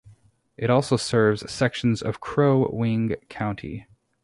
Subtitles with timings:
[0.57, 3.85] It also serves sections of Crow Wing County.